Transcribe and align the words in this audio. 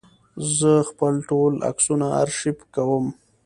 زه 0.57 0.71
خپل 0.89 1.13
ټول 1.29 1.53
عکسونه 1.69 2.07
آرشیف 2.21 2.57
کوم. 2.75 3.05